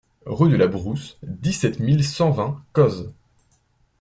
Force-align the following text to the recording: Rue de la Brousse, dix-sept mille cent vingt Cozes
Rue 0.25 0.49
de 0.49 0.55
la 0.55 0.65
Brousse, 0.65 1.19
dix-sept 1.21 1.79
mille 1.79 2.03
cent 2.03 2.31
vingt 2.31 2.59
Cozes 2.73 3.13